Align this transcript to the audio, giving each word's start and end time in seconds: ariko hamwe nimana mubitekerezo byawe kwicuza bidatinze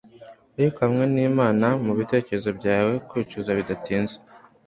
ariko 0.57 0.77
hamwe 0.85 1.05
nimana 1.13 1.67
mubitekerezo 1.85 2.49
byawe 2.59 2.93
kwicuza 3.09 3.49
bidatinze 3.59 4.15